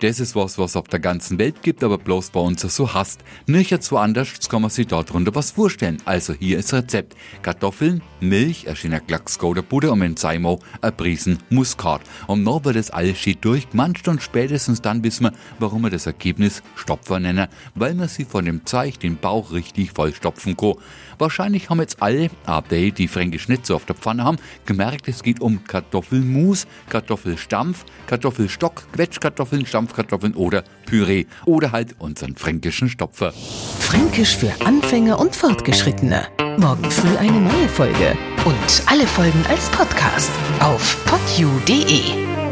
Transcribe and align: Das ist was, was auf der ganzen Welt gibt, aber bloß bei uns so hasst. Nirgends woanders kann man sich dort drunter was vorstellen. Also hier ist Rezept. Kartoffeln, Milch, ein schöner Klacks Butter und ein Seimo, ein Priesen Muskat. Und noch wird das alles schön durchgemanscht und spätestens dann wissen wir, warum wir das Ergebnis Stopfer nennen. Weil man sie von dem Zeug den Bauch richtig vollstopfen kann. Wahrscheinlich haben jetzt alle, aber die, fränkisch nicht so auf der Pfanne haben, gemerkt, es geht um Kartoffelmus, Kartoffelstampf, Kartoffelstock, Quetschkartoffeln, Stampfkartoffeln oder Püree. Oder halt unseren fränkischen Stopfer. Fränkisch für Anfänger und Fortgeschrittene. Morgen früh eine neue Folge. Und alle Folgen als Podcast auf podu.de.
Das 0.00 0.20
ist 0.20 0.36
was, 0.36 0.58
was 0.58 0.76
auf 0.76 0.86
der 0.86 1.00
ganzen 1.00 1.40
Welt 1.40 1.60
gibt, 1.62 1.82
aber 1.82 1.98
bloß 1.98 2.30
bei 2.30 2.38
uns 2.38 2.62
so 2.62 2.94
hasst. 2.94 3.24
Nirgends 3.48 3.90
woanders 3.90 4.48
kann 4.48 4.62
man 4.62 4.70
sich 4.70 4.86
dort 4.86 5.12
drunter 5.12 5.34
was 5.34 5.50
vorstellen. 5.50 6.00
Also 6.04 6.34
hier 6.34 6.60
ist 6.60 6.72
Rezept. 6.72 7.16
Kartoffeln, 7.42 8.00
Milch, 8.20 8.68
ein 8.68 8.76
schöner 8.76 9.00
Klacks 9.00 9.36
Butter 9.38 9.90
und 9.90 10.02
ein 10.02 10.16
Seimo, 10.16 10.60
ein 10.82 10.96
Priesen 10.96 11.38
Muskat. 11.50 12.02
Und 12.28 12.44
noch 12.44 12.64
wird 12.64 12.76
das 12.76 12.92
alles 12.92 13.18
schön 13.18 13.38
durchgemanscht 13.40 14.06
und 14.06 14.22
spätestens 14.22 14.80
dann 14.80 15.02
wissen 15.02 15.24
wir, 15.24 15.32
warum 15.58 15.82
wir 15.82 15.90
das 15.90 16.06
Ergebnis 16.06 16.62
Stopfer 16.76 17.18
nennen. 17.18 17.48
Weil 17.74 17.94
man 17.94 18.06
sie 18.06 18.24
von 18.24 18.44
dem 18.44 18.64
Zeug 18.66 19.00
den 19.00 19.16
Bauch 19.16 19.50
richtig 19.50 19.90
vollstopfen 19.92 20.56
kann. 20.56 20.74
Wahrscheinlich 21.18 21.68
haben 21.68 21.80
jetzt 21.80 22.00
alle, 22.00 22.30
aber 22.46 22.68
die, 22.68 23.08
fränkisch 23.08 23.48
nicht 23.48 23.66
so 23.66 23.74
auf 23.74 23.84
der 23.84 23.96
Pfanne 23.96 24.22
haben, 24.22 24.38
gemerkt, 24.64 25.08
es 25.08 25.24
geht 25.24 25.40
um 25.40 25.64
Kartoffelmus, 25.64 26.68
Kartoffelstampf, 26.88 27.84
Kartoffelstock, 28.06 28.84
Quetschkartoffeln, 28.92 29.66
Stampfkartoffeln 29.88 30.34
oder 30.34 30.64
Püree. 30.86 31.26
Oder 31.46 31.72
halt 31.72 31.96
unseren 31.98 32.36
fränkischen 32.36 32.88
Stopfer. 32.88 33.32
Fränkisch 33.80 34.36
für 34.36 34.52
Anfänger 34.64 35.18
und 35.18 35.34
Fortgeschrittene. 35.34 36.26
Morgen 36.58 36.90
früh 36.90 37.16
eine 37.16 37.40
neue 37.40 37.68
Folge. 37.68 38.16
Und 38.44 38.82
alle 38.86 39.06
Folgen 39.06 39.44
als 39.48 39.68
Podcast 39.70 40.30
auf 40.60 40.98
podu.de. 41.06 42.47